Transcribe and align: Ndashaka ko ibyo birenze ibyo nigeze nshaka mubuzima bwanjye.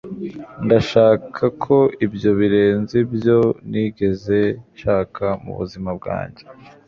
Ndashaka 0.65 1.43
ko 1.63 1.77
ibyo 2.05 2.29
birenze 2.39 2.93
ibyo 3.05 3.39
nigeze 3.69 4.39
nshaka 4.73 5.25
mubuzima 5.43 5.89
bwanjye. 5.99 6.43